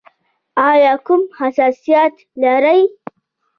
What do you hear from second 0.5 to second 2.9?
ایا کوم حساسیت لرئ؟